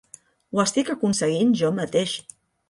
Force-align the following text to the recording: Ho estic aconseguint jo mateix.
Ho 0.55 0.61
estic 0.63 0.89
aconseguint 0.93 1.53
jo 1.61 1.71
mateix. 1.81 2.17